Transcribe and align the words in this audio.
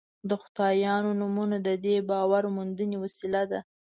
د 0.29 0.31
خدایانو 0.43 1.11
نومونه 1.21 1.57
د 1.67 1.69
دې 1.85 1.95
باور 2.09 2.43
موندنې 2.55 2.97
وسیله 3.03 3.41
ده. 3.51 3.59